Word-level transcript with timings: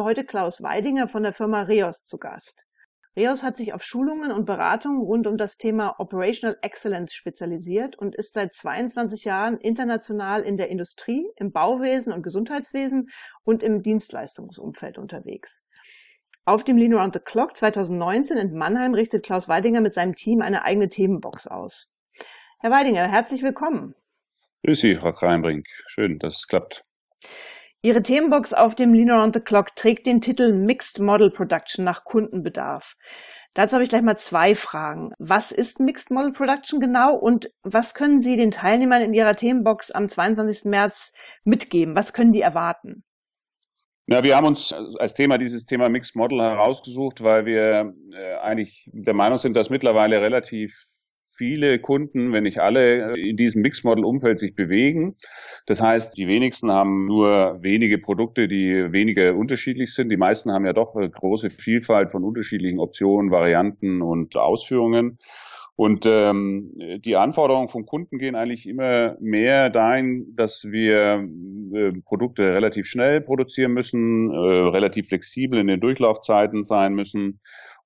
habe 0.00 0.08
heute 0.08 0.24
Klaus 0.24 0.62
Weidinger 0.62 1.08
von 1.08 1.22
der 1.22 1.34
Firma 1.34 1.60
Reos 1.60 2.06
zu 2.06 2.16
Gast. 2.16 2.64
Reos 3.14 3.42
hat 3.42 3.58
sich 3.58 3.74
auf 3.74 3.82
Schulungen 3.82 4.32
und 4.32 4.46
Beratungen 4.46 5.02
rund 5.02 5.26
um 5.26 5.36
das 5.36 5.58
Thema 5.58 5.96
Operational 5.98 6.56
Excellence 6.62 7.12
spezialisiert 7.12 7.98
und 7.98 8.14
ist 8.14 8.32
seit 8.32 8.54
22 8.54 9.24
Jahren 9.26 9.58
international 9.58 10.40
in 10.40 10.56
der 10.56 10.70
Industrie, 10.70 11.28
im 11.36 11.52
Bauwesen 11.52 12.14
und 12.14 12.22
Gesundheitswesen 12.22 13.10
und 13.44 13.62
im 13.62 13.82
Dienstleistungsumfeld 13.82 14.96
unterwegs. 14.96 15.62
Auf 16.46 16.64
dem 16.64 16.78
Lean 16.78 16.94
Around 16.94 17.12
the 17.12 17.20
Clock 17.20 17.54
2019 17.54 18.38
in 18.38 18.54
Mannheim 18.54 18.94
richtet 18.94 19.22
Klaus 19.22 19.50
Weidinger 19.50 19.82
mit 19.82 19.92
seinem 19.92 20.14
Team 20.14 20.40
eine 20.40 20.64
eigene 20.64 20.88
Themenbox 20.88 21.46
aus. 21.46 21.92
Herr 22.60 22.70
Weidinger, 22.70 23.06
herzlich 23.06 23.42
willkommen. 23.42 23.94
Grüß 24.64 24.80
Sie, 24.80 24.94
Frau 24.94 25.12
Kreinbrink. 25.12 25.66
Schön, 25.88 26.18
dass 26.18 26.38
es 26.38 26.46
klappt. 26.46 26.86
Ihre 27.82 28.02
Themenbox 28.02 28.52
auf 28.52 28.74
dem 28.74 28.92
Lean 28.92 29.10
Around 29.10 29.34
the 29.34 29.40
Clock 29.40 29.74
trägt 29.74 30.04
den 30.04 30.20
Titel 30.20 30.52
Mixed 30.52 31.00
Model 31.00 31.30
Production 31.30 31.82
nach 31.82 32.04
Kundenbedarf. 32.04 32.94
Dazu 33.54 33.74
habe 33.74 33.84
ich 33.84 33.88
gleich 33.88 34.02
mal 34.02 34.18
zwei 34.18 34.54
Fragen. 34.54 35.12
Was 35.18 35.50
ist 35.50 35.80
Mixed 35.80 36.10
Model 36.10 36.32
Production 36.32 36.78
genau 36.78 37.16
und 37.16 37.50
was 37.62 37.94
können 37.94 38.20
Sie 38.20 38.36
den 38.36 38.50
Teilnehmern 38.50 39.00
in 39.00 39.14
Ihrer 39.14 39.34
Themenbox 39.34 39.90
am 39.90 40.08
22. 40.08 40.66
März 40.66 41.12
mitgeben? 41.44 41.96
Was 41.96 42.12
können 42.12 42.34
die 42.34 42.42
erwarten? 42.42 43.02
Ja, 44.06 44.22
wir 44.22 44.36
haben 44.36 44.46
uns 44.46 44.74
als 44.98 45.14
Thema 45.14 45.38
dieses 45.38 45.64
Thema 45.64 45.88
Mixed 45.88 46.16
Model 46.16 46.42
herausgesucht, 46.42 47.22
weil 47.22 47.46
wir 47.46 47.94
äh, 48.12 48.34
eigentlich 48.40 48.90
der 48.92 49.14
Meinung 49.14 49.38
sind, 49.38 49.56
dass 49.56 49.70
mittlerweile 49.70 50.20
relativ 50.20 50.76
viele 51.40 51.78
Kunden, 51.78 52.34
wenn 52.34 52.42
nicht 52.42 52.58
alle, 52.58 53.18
in 53.18 53.38
diesem 53.38 53.62
Mixed-Model-Umfeld 53.62 54.38
sich 54.38 54.54
bewegen. 54.54 55.16
Das 55.64 55.80
heißt, 55.80 56.18
die 56.18 56.28
wenigsten 56.28 56.70
haben 56.70 57.06
nur 57.06 57.62
wenige 57.62 57.96
Produkte, 57.96 58.46
die 58.46 58.92
weniger 58.92 59.34
unterschiedlich 59.34 59.94
sind. 59.94 60.10
Die 60.10 60.18
meisten 60.18 60.52
haben 60.52 60.66
ja 60.66 60.74
doch 60.74 60.94
eine 60.94 61.08
große 61.08 61.48
Vielfalt 61.48 62.10
von 62.10 62.24
unterschiedlichen 62.24 62.78
Optionen, 62.78 63.30
Varianten 63.30 64.02
und 64.02 64.36
Ausführungen. 64.36 65.18
Und 65.76 66.04
ähm, 66.04 66.72
die 66.76 67.16
Anforderungen 67.16 67.68
vom 67.68 67.86
Kunden 67.86 68.18
gehen 68.18 68.34
eigentlich 68.34 68.68
immer 68.68 69.16
mehr 69.18 69.70
dahin, 69.70 70.26
dass 70.36 70.66
wir 70.70 71.26
äh, 71.72 71.92
Produkte 72.04 72.52
relativ 72.52 72.84
schnell 72.84 73.22
produzieren 73.22 73.72
müssen, 73.72 74.30
äh, 74.30 74.36
relativ 74.36 75.08
flexibel 75.08 75.58
in 75.58 75.68
den 75.68 75.80
Durchlaufzeiten 75.80 76.64
sein 76.64 76.92
müssen 76.92 77.40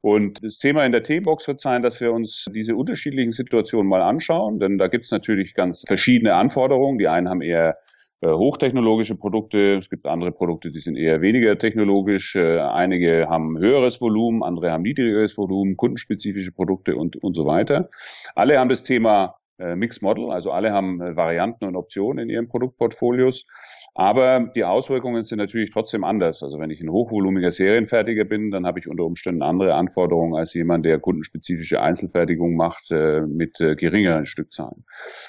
und 0.05 0.45
das 0.45 0.59
Thema 0.59 0.85
in 0.85 0.93
der 0.93 1.03
T-Box 1.03 1.49
wird 1.49 1.63
sein, 1.63 1.81
dass 1.81 1.99
wir 1.99 2.13
uns 2.13 2.45
diese 2.55 2.77
unterschiedlichen 2.77 3.33
Situationen 3.33 3.89
mal 3.89 4.03
anschauen, 4.03 4.59
denn 4.59 4.77
da 4.77 4.89
gibt 4.89 5.07
es 5.07 5.11
natürlich 5.11 5.55
ganz 5.55 5.83
verschiedene 5.87 6.35
Anforderungen. 6.35 6.99
Die 6.99 7.09
einen 7.09 7.31
haben 7.31 7.41
eher 7.41 7.79
äh, 8.21 8.29
hochtechnologische 8.29 9.17
Produkte, 9.17 9.77
es 9.77 9.89
gibt 9.89 10.05
andere 10.05 10.31
Produkte, 10.31 10.71
die 10.73 10.81
sind 10.81 10.97
eher 10.97 11.23
weniger 11.23 11.57
technologisch, 11.57 12.37
äh, 12.37 12.59
einige 12.59 13.31
haben 13.31 13.59
höheres 13.59 14.03
Volumen, 14.03 14.43
andere 14.43 14.73
haben 14.73 14.83
niedrigeres 14.83 15.39
Volumen, 15.39 15.79
kundenspezifische 15.79 16.53
Produkte 16.53 16.97
und, 16.97 17.17
und 17.17 17.33
so 17.33 17.47
weiter. 17.47 17.89
Alle 18.35 18.59
haben 18.59 18.69
das 18.69 18.85
Thema 18.85 19.37
Mixed 19.59 20.03
Model, 20.03 20.31
also 20.31 20.51
alle 20.51 20.73
haben 20.73 21.01
äh, 21.01 21.15
Varianten 21.17 21.65
und 21.65 21.77
Optionen 21.77 22.25
in 22.25 22.29
ihren 22.29 22.49
Produktportfolios. 22.49 23.47
Aber 23.95 24.49
die 24.57 24.65
Auswirkungen 24.65 25.23
sind 25.23 25.39
natürlich 25.39 25.71
trotzdem 25.71 26.03
anders. 26.03 26.43
Also 26.43 26.59
wenn 26.59 26.71
ich 26.71 26.81
ein 26.81 26.91
hochvolumiger 26.91 27.53
Serienfertiger 27.53 28.25
bin, 28.25 28.51
dann 28.51 28.67
habe 28.67 28.81
ich 28.81 28.89
unter 28.89 29.05
Umständen 29.05 29.43
andere 29.43 29.75
Anforderungen 29.75 30.35
als 30.35 30.55
jemand, 30.55 30.85
der 30.85 30.99
kundenspezifische 30.99 31.81
Einzelfertigung 31.81 32.57
macht 32.57 32.91
äh, 32.91 33.21
mit 33.21 33.61
äh, 33.61 33.77
geringeren 33.77 34.27
Stückzahlen. 34.27 34.85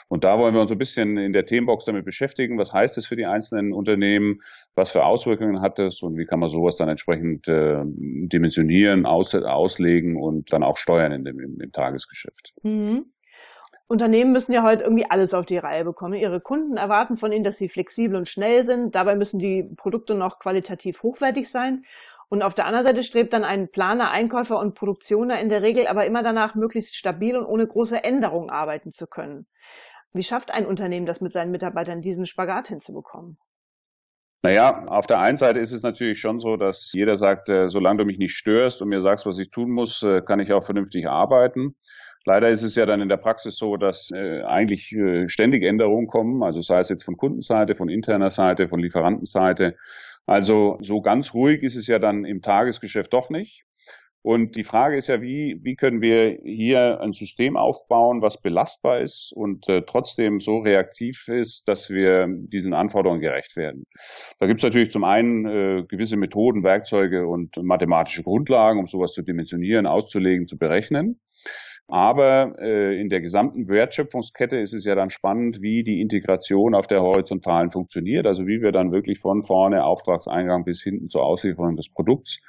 Und 0.08 0.23
da 0.23 0.39
wollen 0.39 0.56
wir 0.56 0.62
uns 0.62 0.72
ein 0.72 0.80
bisschen 0.80 1.17
in 1.17 1.32
der 1.32 1.45
Themenbox 1.45 1.86
damit 1.86 2.06
beschäftigen. 2.06 2.58
Was 2.58 2.73
heißt 2.73 2.98
das 2.98 3.06
für 3.06 3.16
die 3.16 3.28
einzelnen 3.28 3.73
Unternehmen? 3.73 4.39
Was 4.73 4.89
für 4.89 5.05
Auswirkungen 5.05 5.61
hat 5.61 5.78
das? 5.78 6.02
Und 6.02 6.17
wie 6.17 6.26
kann 6.26 6.39
man 6.39 6.49
sowas 6.49 6.78
dann 6.78 6.89
entsprechend 6.89 7.48
äh, 7.48 7.83
dimensionieren, 7.86 9.05
aus, 9.05 9.36
auslegen 9.36 10.16
und 10.16 10.52
dann 10.52 10.64
auch 10.64 10.78
steuern 10.78 11.11
in 11.11 11.23
dem, 11.23 11.39
im, 11.39 11.60
im 11.61 11.72
Tagesgeschäft? 11.72 12.54
Mhm. 12.64 13.05
Unternehmen 13.88 14.32
müssen 14.32 14.52
ja 14.52 14.64
heute 14.64 14.84
irgendwie 14.84 15.10
alles 15.10 15.34
auf 15.34 15.46
die 15.46 15.58
Reihe 15.58 15.84
bekommen. 15.86 16.16
Ihre 16.16 16.42
Kunden 16.42 16.78
erwarten 16.78 17.18
von 17.18 17.32
ihnen, 17.32 17.44
dass 17.44 17.58
sie 17.58 17.70
flexibel 17.70 18.18
und 18.18 18.28
schnell 18.28 18.64
sind. 18.64 18.96
Dabei 18.96 19.16
müssen 19.16 19.38
die 19.40 19.64
Produkte 19.78 20.16
noch 20.16 20.40
qualitativ 20.40 21.04
hochwertig 21.04 21.50
sein. 21.50 21.86
Und 22.28 22.42
auf 22.42 22.56
der 22.56 22.66
anderen 22.66 22.86
Seite 22.86 23.04
strebt 23.04 23.34
dann 23.34 23.44
ein 23.44 23.70
Planer, 23.70 24.10
Einkäufer 24.10 24.60
und 24.60 24.73
Produktioner 24.73 25.40
in 25.40 25.50
der 25.50 25.62
Regel 25.62 25.86
aber 25.86 26.06
immer 26.06 26.23
danach, 26.23 26.56
möglichst 26.56 26.96
stabil 26.96 27.38
und 27.38 27.46
ohne 27.46 27.68
große 27.68 28.04
Änderungen 28.04 28.50
arbeiten 28.50 28.92
zu 28.92 29.06
können. 29.06 29.46
Wie 30.14 30.23
schafft 30.23 30.52
ein 30.52 30.66
Unternehmen 30.66 31.06
das 31.06 31.22
mit 31.22 31.34
seinen 31.34 31.52
Mitarbeitern, 31.52 32.02
diesen 32.02 32.26
Spagat 32.26 32.70
hinzubekommen? 32.70 33.38
Naja, 34.42 34.86
auf 34.88 35.08
der 35.08 35.20
einen 35.20 35.38
Seite 35.38 35.60
ist 35.60 35.72
es 35.72 35.84
natürlich 35.84 36.20
schon 36.20 36.40
so, 36.40 36.56
dass 36.56 36.92
jeder 36.94 37.17
sagt, 37.17 37.50
äh, 37.50 37.67
solange 37.67 37.98
du 38.00 38.06
mich 38.06 38.17
nicht 38.17 38.36
störst 38.36 38.82
und 38.82 38.90
mir 38.90 39.02
sagst, 39.02 39.26
was 39.26 39.38
ich 39.40 39.50
tun 39.50 39.72
muss, 39.72 40.04
äh, 40.04 40.22
kann 40.22 40.40
ich 40.40 40.54
auch 40.54 40.64
vernünftig 40.64 41.08
arbeiten. 41.08 41.76
Leider 42.25 42.49
ist 42.49 42.63
es 42.63 42.75
ja 42.75 42.86
dann 42.86 43.02
in 43.02 43.09
der 43.09 43.17
Praxis 43.17 43.55
so, 43.55 43.77
dass 43.77 44.09
äh, 44.11 44.41
eigentlich 44.41 44.91
äh, 44.91 45.27
ständig 45.27 45.63
Änderungen 45.63 46.08
kommen, 46.08 46.41
also 46.43 46.59
sei 46.59 46.80
es 46.80 46.89
jetzt 46.89 47.03
von 47.03 47.17
Kundenseite, 47.17 47.75
von 47.75 47.87
interner 47.87 48.31
Seite, 48.31 48.67
von 48.67 48.80
Lieferantenseite. 48.80 49.75
Also 50.25 50.77
so 50.81 51.02
ganz 51.02 51.36
ruhig 51.36 51.61
ist 51.61 51.75
es 51.75 51.86
ja 51.86 51.99
dann 51.99 52.25
im 52.25 52.41
Tagesgeschäft 52.41 53.13
doch 53.13 53.30
nicht. 53.30 53.63
Und 54.25 54.55
die 54.55 54.63
Frage 54.63 54.97
ist 54.97 55.05
ja, 55.05 55.21
wie, 55.21 55.59
wie 55.61 55.75
können 55.75 56.02
wir 56.02 56.39
hier 56.43 56.99
ein 56.99 57.11
System 57.11 57.58
aufbauen, 57.58 58.23
was 58.23 58.42
belastbar 58.42 59.02
ist 59.02 59.31
und 59.31 59.69
äh, 59.69 59.83
trotzdem 59.83 60.39
so 60.39 60.57
reaktiv 60.57 61.27
ist, 61.27 61.67
dass 61.67 61.92
wir 61.92 62.25
diesen 62.27 62.73
Anforderungen 62.73 63.21
gerecht 63.21 63.55
werden. 63.55 63.83
Da 64.39 64.47
gibt 64.47 64.61
es 64.61 64.63
natürlich 64.63 64.89
zum 64.89 65.03
einen 65.03 65.45
äh, 65.45 65.83
gewisse 65.87 66.17
Methoden, 66.17 66.63
Werkzeuge 66.63 67.27
und 67.27 67.61
mathematische 67.61 68.23
Grundlagen, 68.23 68.80
um 68.80 68.87
sowas 68.87 69.13
zu 69.13 69.21
dimensionieren, 69.21 69.86
auszulegen, 69.86 70.47
zu 70.47 70.57
berechnen. 70.57 71.19
Aber 71.88 72.56
äh, 72.60 73.00
in 73.00 73.10
der 73.10 73.22
gesamten 73.22 73.68
Wertschöpfungskette 73.68 74.58
ist 74.58 74.73
es 74.73 74.86
ja 74.86 74.96
dann 74.96 75.12
spannend, 75.12 75.62
wie 75.62 75.84
die 75.84 76.02
Integration 76.02 76.73
auf 76.73 76.88
der 76.88 77.02
horizontalen 77.02 77.70
funktioniert, 77.70 78.26
also 78.26 78.48
wie 78.48 78.62
wir 78.62 78.72
dann 78.72 78.92
wirklich 78.92 79.20
von 79.20 79.44
vorne 79.44 79.84
Auftragseingang 79.84 80.66
bis 80.66 80.82
hinten 80.82 81.10
zur 81.10 81.23
Auslieferung 81.23 81.76
des 81.76 81.90
Produkts 81.90 82.40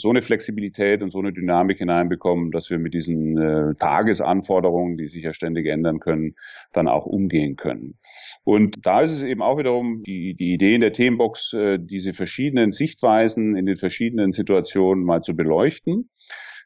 so 0.00 0.08
eine 0.08 0.22
Flexibilität 0.22 1.02
und 1.02 1.10
so 1.10 1.18
eine 1.18 1.32
Dynamik 1.32 1.78
hineinbekommen, 1.78 2.50
dass 2.50 2.70
wir 2.70 2.78
mit 2.78 2.94
diesen 2.94 3.36
äh, 3.36 3.74
Tagesanforderungen, 3.78 4.96
die 4.96 5.06
sich 5.06 5.22
ja 5.22 5.32
ständig 5.32 5.66
ändern 5.66 6.00
können, 6.00 6.34
dann 6.72 6.88
auch 6.88 7.06
umgehen 7.06 7.56
können. 7.56 7.98
Und 8.42 8.86
da 8.86 9.02
ist 9.02 9.12
es 9.12 9.22
eben 9.22 9.42
auch 9.42 9.58
wiederum 9.58 10.02
die, 10.02 10.34
die 10.34 10.54
Idee 10.54 10.74
in 10.74 10.80
der 10.80 10.92
Themenbox, 10.92 11.52
äh, 11.52 11.78
diese 11.78 12.12
verschiedenen 12.12 12.72
Sichtweisen 12.72 13.56
in 13.56 13.66
den 13.66 13.76
verschiedenen 13.76 14.32
Situationen 14.32 15.04
mal 15.04 15.20
zu 15.20 15.36
beleuchten 15.36 16.08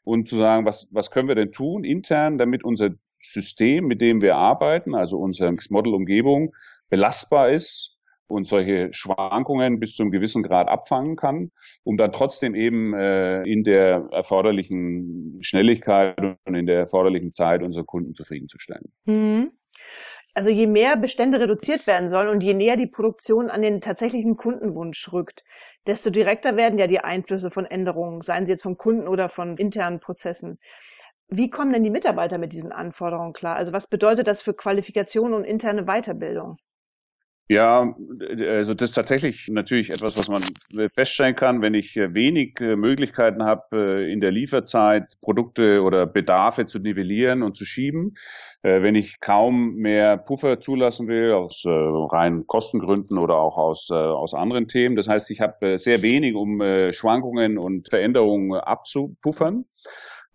und 0.05 0.29
zu 0.29 0.37
sagen, 0.37 0.65
was, 0.65 0.87
was 0.91 1.11
können 1.11 1.27
wir 1.27 1.35
denn 1.35 1.51
tun 1.51 1.83
intern, 1.83 2.37
damit 2.37 2.63
unser 2.63 2.91
System, 3.19 3.87
mit 3.87 3.99
dem 3.99 4.21
wir 4.21 4.35
arbeiten, 4.35 4.95
also 4.95 5.17
unsere 5.17 5.53
Model-Umgebung, 5.69 6.53
belastbar 6.89 7.49
ist 7.49 7.97
und 8.27 8.47
solche 8.47 8.93
Schwankungen 8.93 9.79
bis 9.79 9.95
zu 9.95 10.03
einem 10.03 10.11
gewissen 10.11 10.43
Grad 10.43 10.67
abfangen 10.67 11.15
kann, 11.15 11.51
um 11.83 11.97
dann 11.97 12.11
trotzdem 12.11 12.55
eben 12.55 12.93
äh, 12.93 13.43
in 13.43 13.63
der 13.63 14.07
erforderlichen 14.11 15.39
Schnelligkeit 15.41 16.17
und 16.45 16.55
in 16.55 16.65
der 16.65 16.79
erforderlichen 16.79 17.31
Zeit 17.31 17.61
unsere 17.61 17.85
Kunden 17.85 18.15
zufriedenzustellen. 18.15 18.91
Mhm. 19.05 19.51
Also 20.35 20.49
je 20.49 20.67
mehr 20.67 20.97
Bestände 20.97 21.39
reduziert 21.39 21.87
werden 21.87 22.09
sollen 22.09 22.27
und 22.27 22.43
je 22.43 22.53
näher 22.53 22.75
die 22.75 22.87
Produktion 22.87 23.49
an 23.49 23.61
den 23.61 23.79
tatsächlichen 23.79 24.35
Kundenwunsch 24.35 25.13
rückt, 25.13 25.45
desto 25.87 26.09
direkter 26.09 26.57
werden 26.57 26.77
ja 26.77 26.87
die 26.87 26.99
Einflüsse 26.99 27.49
von 27.49 27.65
Änderungen, 27.65 28.19
seien 28.19 28.45
sie 28.45 28.51
jetzt 28.51 28.63
vom 28.63 28.75
Kunden 28.77 29.07
oder 29.07 29.29
von 29.29 29.55
internen 29.55 30.01
Prozessen. 30.01 30.59
Wie 31.29 31.49
kommen 31.49 31.71
denn 31.71 31.85
die 31.85 31.89
Mitarbeiter 31.89 32.37
mit 32.37 32.51
diesen 32.51 32.73
Anforderungen 32.73 33.31
klar? 33.31 33.55
Also 33.55 33.71
was 33.71 33.87
bedeutet 33.87 34.27
das 34.27 34.41
für 34.41 34.53
Qualifikation 34.53 35.33
und 35.33 35.45
interne 35.45 35.85
Weiterbildung? 35.85 36.57
Ja, 37.47 37.93
also 38.39 38.73
das 38.73 38.89
ist 38.89 38.95
tatsächlich 38.95 39.49
natürlich 39.49 39.91
etwas, 39.91 40.17
was 40.17 40.29
man 40.29 40.41
feststellen 40.89 41.35
kann, 41.35 41.61
wenn 41.61 41.75
ich 41.75 41.95
wenig 41.95 42.59
äh, 42.59 42.75
Möglichkeiten 42.75 43.43
habe, 43.43 43.63
äh, 44.01 44.11
in 44.11 44.19
der 44.19 44.31
Lieferzeit 44.31 45.13
Produkte 45.21 45.83
oder 45.83 46.07
Bedarfe 46.07 46.65
zu 46.65 46.79
nivellieren 46.79 47.43
und 47.43 47.55
zu 47.55 47.63
schieben. 47.63 48.15
Äh, 48.63 48.81
wenn 48.81 48.95
ich 48.95 49.19
kaum 49.19 49.75
mehr 49.75 50.17
Puffer 50.17 50.59
zulassen 50.59 51.07
will, 51.07 51.33
aus 51.33 51.63
rein 51.67 52.47
Kostengründen 52.47 53.19
oder 53.19 53.35
auch 53.35 53.57
aus, 53.57 53.91
aus 53.91 54.33
anderen 54.33 54.67
Themen. 54.67 54.95
Das 54.95 55.07
heißt, 55.07 55.29
ich 55.29 55.39
habe 55.39 55.77
sehr 55.77 56.01
wenig, 56.01 56.33
um 56.33 56.61
Schwankungen 56.91 57.59
und 57.59 57.89
Veränderungen 57.89 58.55
abzupuffern. 58.59 59.65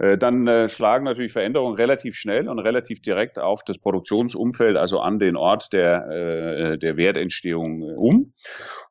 Äh, 0.00 0.16
dann 0.16 0.46
äh, 0.46 0.68
schlagen 0.68 1.04
natürlich 1.04 1.32
Veränderungen 1.32 1.76
relativ 1.76 2.14
schnell 2.14 2.48
und 2.48 2.58
relativ 2.58 3.02
direkt 3.02 3.38
auf 3.38 3.62
das 3.64 3.78
Produktionsumfeld, 3.78 4.76
also 4.76 5.00
an 5.00 5.18
den 5.18 5.36
Ort 5.36 5.72
der, 5.74 6.08
äh, 6.08 6.78
der 6.78 6.96
Wertentstehung 6.96 7.82
um. 7.82 8.32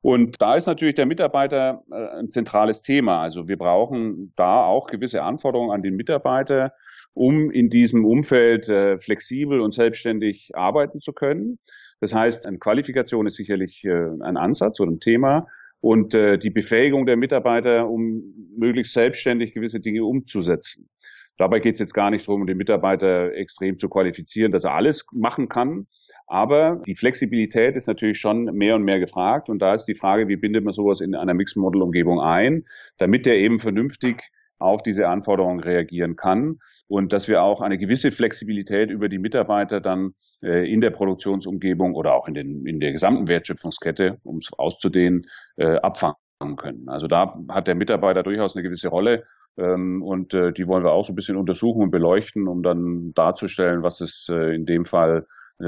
Und 0.01 0.39
da 0.39 0.55
ist 0.55 0.67
natürlich 0.67 0.95
der 0.95 1.07
Mitarbeiter 1.07 1.83
ein 1.91 2.29
zentrales 2.29 2.81
Thema. 2.81 3.19
Also 3.19 3.47
wir 3.49 3.57
brauchen 3.57 4.33
da 4.37 4.63
auch 4.63 4.87
gewisse 4.87 5.23
Anforderungen 5.23 5.71
an 5.71 5.81
den 5.81 5.95
Mitarbeiter, 5.95 6.73
um 7.13 7.51
in 7.51 7.69
diesem 7.69 8.05
Umfeld 8.05 8.67
flexibel 9.03 9.59
und 9.59 9.73
selbstständig 9.73 10.51
arbeiten 10.53 11.01
zu 11.01 11.11
können. 11.11 11.59
Das 11.99 12.15
heißt, 12.15 12.47
eine 12.47 12.59
Qualifikation 12.59 13.27
ist 13.27 13.35
sicherlich 13.35 13.83
ein 13.85 14.37
Ansatz 14.37 14.79
oder 14.79 14.91
ein 14.91 15.01
Thema. 15.01 15.47
Und 15.81 16.13
äh, 16.13 16.37
die 16.37 16.49
Befähigung 16.49 17.05
der 17.05 17.17
Mitarbeiter, 17.17 17.89
um 17.89 18.23
möglichst 18.57 18.93
selbstständig 18.93 19.53
gewisse 19.53 19.79
Dinge 19.79 20.03
umzusetzen. 20.03 20.89
Dabei 21.37 21.59
geht 21.59 21.75
es 21.75 21.79
jetzt 21.79 21.93
gar 21.93 22.11
nicht 22.11 22.27
darum, 22.27 22.45
den 22.45 22.57
Mitarbeiter 22.57 23.33
extrem 23.33 23.77
zu 23.77 23.87
qualifizieren, 23.87 24.51
dass 24.51 24.65
er 24.65 24.75
alles 24.75 25.05
machen 25.13 25.47
kann. 25.47 25.87
Aber 26.27 26.81
die 26.85 26.95
Flexibilität 26.95 27.75
ist 27.75 27.87
natürlich 27.87 28.19
schon 28.19 28.45
mehr 28.45 28.75
und 28.75 28.83
mehr 28.83 28.99
gefragt. 28.99 29.49
Und 29.49 29.59
da 29.59 29.73
ist 29.73 29.85
die 29.85 29.95
Frage, 29.95 30.27
wie 30.27 30.35
bindet 30.35 30.63
man 30.63 30.73
sowas 30.73 30.99
in 30.99 31.15
einer 31.15 31.33
Mixed-Model-Umgebung 31.33 32.19
ein, 32.19 32.65
damit 32.97 33.25
er 33.25 33.35
eben 33.35 33.57
vernünftig 33.57 34.31
auf 34.59 34.83
diese 34.83 35.07
Anforderungen 35.07 35.59
reagieren 35.59 36.15
kann 36.15 36.59
und 36.87 37.13
dass 37.13 37.27
wir 37.27 37.41
auch 37.41 37.61
eine 37.61 37.77
gewisse 37.77 38.11
Flexibilität 38.11 38.91
über 38.91 39.09
die 39.09 39.17
Mitarbeiter 39.17 39.81
dann 39.81 40.13
äh, 40.43 40.71
in 40.71 40.81
der 40.81 40.91
Produktionsumgebung 40.91 41.95
oder 41.95 42.13
auch 42.13 42.27
in, 42.27 42.33
den, 42.33 42.65
in 42.65 42.79
der 42.79 42.91
gesamten 42.91 43.27
Wertschöpfungskette, 43.27 44.19
um 44.23 44.37
es 44.37 44.51
auszudehnen, 44.57 45.25
äh, 45.57 45.77
abfangen 45.77 46.15
können. 46.55 46.87
Also 46.87 47.07
da 47.07 47.37
hat 47.49 47.67
der 47.67 47.75
Mitarbeiter 47.75 48.23
durchaus 48.23 48.55
eine 48.55 48.63
gewisse 48.63 48.87
Rolle 48.87 49.23
ähm, 49.57 50.01
und 50.01 50.33
äh, 50.33 50.53
die 50.53 50.67
wollen 50.67 50.83
wir 50.83 50.93
auch 50.93 51.03
so 51.03 51.11
ein 51.11 51.15
bisschen 51.15 51.35
untersuchen 51.35 51.81
und 51.81 51.91
beleuchten, 51.91 52.47
um 52.47 52.63
dann 52.63 53.11
darzustellen, 53.13 53.83
was 53.83 54.01
es 54.01 54.29
in 54.29 54.65
dem 54.65 54.85
Fall 54.85 55.25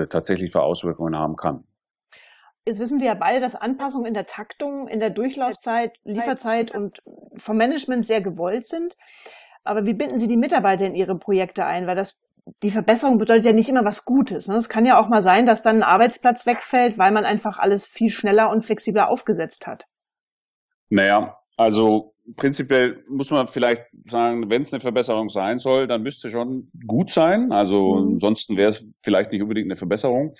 tatsächlich 0.09 0.53
für 0.53 0.61
Auswirkungen 0.61 1.17
haben 1.17 1.35
kann. 1.35 1.65
Jetzt 2.65 2.79
wissen 2.79 2.99
wir 2.99 3.07
ja 3.07 3.13
beide, 3.15 3.41
dass 3.41 3.55
Anpassungen 3.55 4.07
in 4.07 4.13
der 4.13 4.25
Taktung, 4.25 4.87
in 4.87 4.99
der 4.99 5.09
Durchlaufzeit, 5.09 5.97
Lieferzeit 6.05 6.73
und 6.73 7.01
vom 7.41 7.57
Management 7.57 8.05
sehr 8.05 8.21
gewollt 8.21 8.65
sind. 8.65 8.95
Aber 9.63 9.85
wie 9.85 9.93
binden 9.93 10.19
Sie 10.19 10.27
die 10.27 10.37
Mitarbeiter 10.37 10.85
in 10.85 10.95
Ihre 10.95 11.17
Projekte 11.17 11.65
ein? 11.65 11.87
Weil 11.87 11.95
das 11.95 12.17
die 12.63 12.71
Verbesserung 12.71 13.17
bedeutet 13.17 13.45
ja 13.45 13.53
nicht 13.53 13.69
immer 13.69 13.85
was 13.85 14.05
Gutes. 14.05 14.47
Ne? 14.47 14.55
Es 14.55 14.69
kann 14.69 14.85
ja 14.85 14.99
auch 14.99 15.09
mal 15.09 15.21
sein, 15.21 15.45
dass 15.45 15.61
dann 15.61 15.77
ein 15.77 15.83
Arbeitsplatz 15.83 16.45
wegfällt, 16.45 16.97
weil 16.97 17.11
man 17.11 17.25
einfach 17.25 17.59
alles 17.59 17.87
viel 17.87 18.09
schneller 18.09 18.49
und 18.49 18.61
flexibler 18.61 19.09
aufgesetzt 19.09 19.67
hat. 19.67 19.85
Naja, 20.89 21.37
also 21.55 22.13
prinzipiell 22.35 23.03
muss 23.07 23.31
man 23.31 23.47
vielleicht 23.47 23.83
sagen, 24.07 24.49
wenn 24.49 24.61
es 24.61 24.73
eine 24.73 24.79
Verbesserung 24.79 25.29
sein 25.29 25.59
soll, 25.59 25.87
dann 25.87 26.01
müsste 26.01 26.27
es 26.27 26.31
schon 26.31 26.69
gut 26.87 27.09
sein. 27.09 27.51
Also 27.51 27.95
mhm. 27.95 28.13
ansonsten 28.13 28.57
wäre 28.57 28.71
es 28.71 28.85
vielleicht 29.01 29.31
nicht 29.31 29.41
unbedingt 29.41 29.67
eine 29.67 29.75
Verbesserung. 29.75 30.33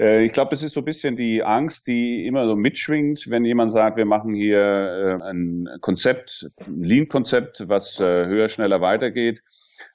Äh, 0.00 0.24
ich 0.24 0.32
glaube, 0.32 0.50
das 0.50 0.62
ist 0.62 0.72
so 0.72 0.80
ein 0.80 0.84
bisschen 0.86 1.16
die 1.16 1.42
Angst, 1.42 1.86
die 1.86 2.26
immer 2.26 2.46
so 2.46 2.56
mitschwingt, 2.56 3.28
wenn 3.28 3.44
jemand 3.44 3.70
sagt, 3.70 3.96
wir 3.96 4.06
machen 4.06 4.34
hier 4.34 4.58
äh, 4.58 5.22
ein 5.22 5.68
Konzept, 5.80 6.48
ein 6.66 6.82
Lean-Konzept, 6.82 7.68
was 7.68 8.00
äh, 8.00 8.26
höher, 8.26 8.48
schneller 8.48 8.80
weitergeht 8.80 9.42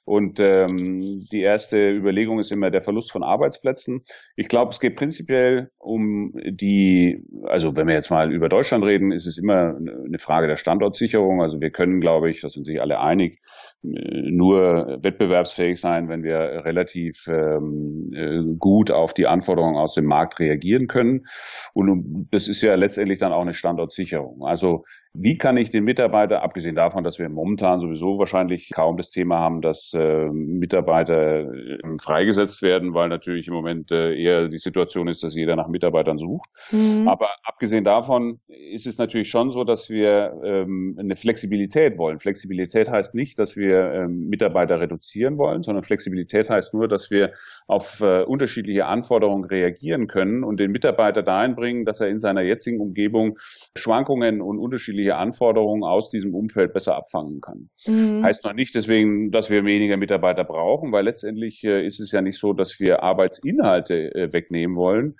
und 0.04 0.38
ähm, 0.38 1.26
die 1.32 1.42
erste 1.42 1.90
Überlegung 1.90 2.38
ist 2.38 2.52
immer 2.52 2.70
der 2.70 2.82
Verlust 2.82 3.10
von 3.10 3.24
Arbeitsplätzen. 3.24 4.04
Ich 4.36 4.48
glaube, 4.48 4.70
es 4.70 4.80
geht 4.80 4.96
prinzipiell 4.96 5.70
um 5.78 6.32
die, 6.44 7.24
also 7.44 7.74
wenn 7.76 7.88
wir 7.88 7.94
jetzt 7.94 8.10
mal 8.10 8.32
über 8.32 8.48
Deutschland 8.48 8.84
reden, 8.84 9.10
ist 9.10 9.26
es 9.26 9.36
immer 9.36 9.76
eine 9.76 10.18
Frage 10.18 10.46
der 10.46 10.58
Standortsicherung. 10.58 11.42
Also 11.42 11.60
wir 11.60 11.70
können, 11.70 12.00
glaube 12.00 12.30
ich, 12.30 12.40
da 12.40 12.48
sind 12.48 12.66
sich 12.66 12.80
alle 12.80 13.00
einig, 13.00 13.40
nur 13.82 14.98
wettbewerbsfähig 15.02 15.80
sein, 15.80 16.08
wenn 16.08 16.22
wir 16.22 16.38
relativ 16.64 17.26
ähm, 17.28 18.10
äh, 18.14 18.56
gut 18.58 18.90
auf 18.90 19.14
die 19.14 19.26
Anforderungen 19.26 19.76
aus 19.76 19.94
dem 19.94 20.06
Markt 20.06 20.40
reagieren 20.40 20.86
können. 20.86 21.26
Und 21.72 22.28
das 22.30 22.48
ist 22.48 22.62
ja 22.62 22.74
letztendlich 22.74 23.18
dann 23.18 23.32
auch 23.32 23.42
eine 23.42 23.54
Standortsicherung. 23.54 24.44
Also 24.44 24.84
wie 25.18 25.38
kann 25.38 25.56
ich 25.56 25.70
den 25.70 25.84
Mitarbeiter, 25.84 26.42
abgesehen 26.42 26.74
davon, 26.74 27.02
dass 27.02 27.18
wir 27.18 27.28
momentan 27.28 27.80
sowieso 27.80 28.18
wahrscheinlich 28.18 28.70
kaum 28.70 28.96
das 28.96 29.10
Thema 29.10 29.38
haben, 29.38 29.62
dass 29.62 29.94
äh, 29.94 30.26
Mitarbeiter 30.28 31.52
äh, 31.52 31.78
freigesetzt 32.00 32.62
werden, 32.62 32.92
weil 32.92 33.08
natürlich 33.08 33.48
im 33.48 33.54
Moment 33.54 33.90
äh, 33.90 34.14
eher 34.14 34.48
die 34.48 34.58
Situation 34.58 35.08
ist, 35.08 35.22
dass 35.22 35.34
jeder 35.34 35.56
nach 35.56 35.68
Mitarbeitern 35.68 36.18
sucht. 36.18 36.50
Mhm. 36.70 37.08
Aber 37.08 37.28
abgesehen 37.44 37.84
davon 37.84 38.40
ist 38.48 38.86
es 38.86 38.98
natürlich 38.98 39.30
schon 39.30 39.50
so, 39.50 39.64
dass 39.64 39.88
wir 39.88 40.34
ähm, 40.44 40.96
eine 40.98 41.16
Flexibilität 41.16 41.96
wollen. 41.96 42.18
Flexibilität 42.18 42.90
heißt 42.90 43.14
nicht, 43.14 43.38
dass 43.38 43.56
wir 43.56 43.92
ähm, 43.92 44.28
Mitarbeiter 44.28 44.80
reduzieren 44.80 45.38
wollen, 45.38 45.62
sondern 45.62 45.82
Flexibilität 45.82 46.50
heißt 46.50 46.74
nur, 46.74 46.88
dass 46.88 47.10
wir 47.10 47.32
auf 47.66 48.00
äh, 48.00 48.22
unterschiedliche 48.22 48.86
Anforderungen 48.86 49.44
reagieren 49.44 50.08
können 50.08 50.44
und 50.44 50.60
den 50.60 50.72
Mitarbeiter 50.72 51.22
dahin 51.22 51.54
bringen, 51.54 51.84
dass 51.84 52.00
er 52.00 52.08
in 52.08 52.18
seiner 52.18 52.42
jetzigen 52.42 52.80
Umgebung 52.80 53.38
Schwankungen 53.76 54.40
und 54.40 54.58
unterschiedliche 54.58 55.05
Anforderungen 55.12 55.84
aus 55.84 56.10
diesem 56.10 56.34
Umfeld 56.34 56.72
besser 56.72 56.96
abfangen 56.96 57.40
kann. 57.40 57.70
Mhm. 57.86 58.24
Heißt 58.24 58.44
noch 58.44 58.54
nicht 58.54 58.74
deswegen, 58.74 59.30
dass 59.30 59.50
wir 59.50 59.64
weniger 59.64 59.96
Mitarbeiter 59.96 60.44
brauchen, 60.44 60.92
weil 60.92 61.04
letztendlich 61.04 61.62
äh, 61.64 61.84
ist 61.84 62.00
es 62.00 62.12
ja 62.12 62.22
nicht 62.22 62.38
so, 62.38 62.52
dass 62.52 62.80
wir 62.80 63.02
Arbeitsinhalte 63.02 64.14
äh, 64.14 64.32
wegnehmen 64.32 64.76
wollen, 64.76 65.16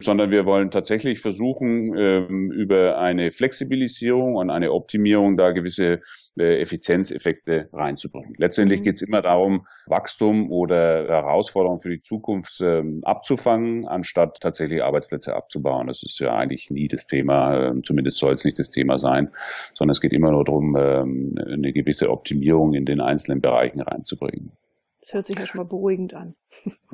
sondern 0.00 0.30
wir 0.30 0.46
wollen 0.46 0.70
tatsächlich 0.70 1.20
versuchen, 1.20 1.96
ähm, 1.96 2.52
über 2.52 2.98
eine 2.98 3.32
Flexibilisierung 3.32 4.36
und 4.36 4.48
eine 4.48 4.72
Optimierung 4.72 5.36
da 5.36 5.50
gewisse 5.50 6.00
äh, 6.38 6.60
Effizienzeffekte 6.60 7.68
reinzubringen. 7.72 8.34
Letztendlich 8.38 8.80
mhm. 8.80 8.84
geht 8.84 8.94
es 8.94 9.02
immer 9.02 9.22
darum, 9.22 9.66
Wachstum 9.86 10.52
oder 10.52 11.04
Herausforderungen 11.08 11.80
für 11.80 11.90
die 11.90 12.00
Zukunft 12.00 12.60
ähm, 12.60 13.00
abzufangen, 13.02 13.88
anstatt 13.88 14.38
tatsächlich 14.40 14.84
Arbeitsplätze 14.84 15.34
abzubauen. 15.34 15.88
Das 15.88 16.04
ist 16.04 16.20
ja 16.20 16.32
eigentlich 16.36 16.70
nie 16.70 16.86
das 16.86 17.08
Thema, 17.08 17.70
ähm, 17.70 17.82
zumindest 17.82 18.18
soll 18.18 18.34
es 18.34 18.44
nicht 18.44 18.60
das 18.60 18.70
Thema 18.70 18.98
sein, 18.98 19.32
sondern 19.74 19.92
es 19.92 20.00
geht 20.00 20.12
immer 20.12 20.30
nur 20.30 20.44
darum, 20.44 20.76
eine 20.76 21.72
gewisse 21.72 22.10
Optimierung 22.10 22.74
in 22.74 22.84
den 22.84 23.00
einzelnen 23.00 23.40
Bereichen 23.40 23.80
reinzubringen. 23.80 24.52
Das 25.00 25.14
hört 25.14 25.26
sich 25.26 25.38
ja 25.38 25.46
schon 25.46 25.58
mal 25.58 25.68
beruhigend 25.68 26.14
an. 26.14 26.34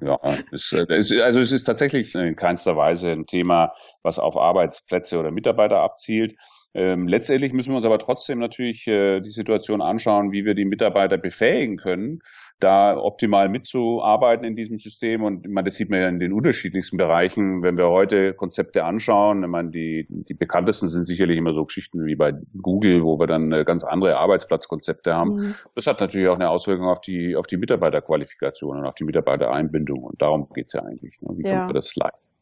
Ja, 0.00 0.18
es, 0.52 0.72
es, 0.72 1.12
also 1.12 1.40
es 1.40 1.52
ist 1.52 1.64
tatsächlich 1.64 2.14
in 2.14 2.36
keinster 2.36 2.76
Weise 2.76 3.10
ein 3.10 3.26
Thema, 3.26 3.72
was 4.02 4.18
auf 4.18 4.36
Arbeitsplätze 4.36 5.18
oder 5.18 5.30
Mitarbeiter 5.30 5.78
abzielt. 5.78 6.36
Ähm, 6.74 7.06
letztendlich 7.06 7.52
müssen 7.52 7.70
wir 7.70 7.76
uns 7.76 7.84
aber 7.84 8.00
trotzdem 8.00 8.40
natürlich 8.40 8.86
äh, 8.88 9.20
die 9.20 9.30
Situation 9.30 9.80
anschauen, 9.80 10.32
wie 10.32 10.44
wir 10.44 10.54
die 10.54 10.64
Mitarbeiter 10.64 11.16
befähigen 11.16 11.76
können, 11.76 12.18
da 12.60 12.96
optimal 12.96 13.48
mitzuarbeiten 13.48 14.44
in 14.44 14.56
diesem 14.56 14.78
System. 14.78 15.22
Und 15.22 15.46
meine, 15.48 15.66
das 15.66 15.74
sieht 15.74 15.90
man 15.90 16.00
ja 16.00 16.08
in 16.08 16.18
den 16.18 16.32
unterschiedlichsten 16.32 16.96
Bereichen. 16.96 17.62
Wenn 17.62 17.76
wir 17.76 17.90
heute 17.90 18.34
Konzepte 18.34 18.84
anschauen, 18.84 19.42
ich 19.42 19.48
meine, 19.48 19.70
die, 19.70 20.06
die 20.08 20.34
bekanntesten 20.34 20.88
sind 20.88 21.04
sicherlich 21.04 21.36
immer 21.36 21.52
so 21.52 21.64
Geschichten 21.64 22.04
wie 22.06 22.16
bei 22.16 22.32
Google, 22.60 23.02
wo 23.04 23.18
wir 23.18 23.26
dann 23.26 23.52
äh, 23.52 23.64
ganz 23.64 23.84
andere 23.84 24.16
Arbeitsplatzkonzepte 24.16 25.14
haben. 25.14 25.34
Mhm. 25.34 25.54
Das 25.74 25.86
hat 25.86 26.00
natürlich 26.00 26.28
auch 26.28 26.36
eine 26.36 26.50
Auswirkung 26.50 26.86
auf 26.86 27.00
die, 27.00 27.36
auf 27.36 27.46
die 27.46 27.56
Mitarbeiterqualifikation 27.56 28.78
und 28.78 28.86
auf 28.86 28.94
die 28.94 29.04
Mitarbeitereinbindung. 29.04 30.02
Und 30.02 30.22
darum 30.22 30.48
geht's 30.54 30.72
ja 30.72 30.82
eigentlich. 30.82 31.20
Ne? 31.20 31.30
Wie 31.36 31.42
ja. 31.44 31.50
können 31.50 31.68
wir 31.68 31.74
das 31.74 31.94
leisten? 31.96 32.33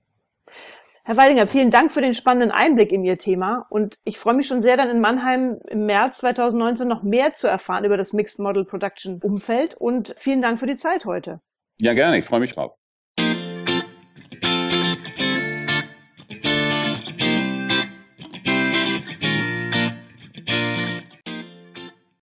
Herr 1.05 1.17
Weidinger, 1.17 1.49
vielen 1.49 1.73
Dank 1.73 1.91
für 1.91 2.01
den 2.01 2.15
spannenden 2.15 2.53
Einblick 2.53 2.93
in 2.93 3.03
Ihr 3.03 3.19
Thema 3.19 3.67
und 3.71 3.97
ich 4.05 4.21
freue 4.21 4.35
mich 4.35 4.47
schon 4.47 4.63
sehr, 4.63 4.77
dann 4.77 4.89
in 4.89 5.01
Mannheim 5.01 5.59
im 5.69 5.85
März 5.85 6.19
2019 6.19 6.87
noch 6.87 7.03
mehr 7.03 7.33
zu 7.33 7.49
erfahren 7.49 7.85
über 7.85 7.97
das 7.97 8.13
Mixed 8.13 8.39
Model 8.39 8.65
Production 8.65 9.21
Umfeld 9.21 9.75
und 9.75 10.15
vielen 10.17 10.43
Dank 10.43 10.61
für 10.61 10.67
die 10.67 10.77
Zeit 10.77 11.05
heute. 11.05 11.41
Ja, 11.81 11.95
gerne, 11.95 12.19
ich 12.19 12.25
freue 12.25 12.39
mich 12.39 12.55
drauf. 12.55 12.77